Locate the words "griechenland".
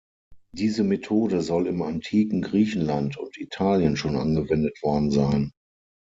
2.41-3.17